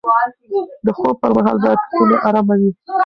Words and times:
د 0.85 0.87
خوب 0.97 1.15
پر 1.21 1.31
مهال 1.37 1.57
باید 1.63 1.81
خونه 1.89 2.15
ارامه 2.27 2.55
وي. 2.59 2.71